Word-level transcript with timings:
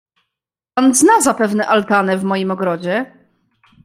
"Pan 0.75 0.93
zna 0.95 1.21
zapewne 1.21 1.67
altanę 1.67 2.17
w 2.17 2.23
moim 2.23 2.51
ogrodzie?" 2.51 3.17